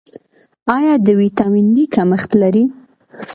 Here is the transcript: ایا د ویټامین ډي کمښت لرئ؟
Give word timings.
ایا 0.75 0.93
د 1.05 1.07
ویټامین 1.19 1.67
ډي 1.75 1.83
کمښت 1.93 2.31
لرئ؟ 2.41 2.65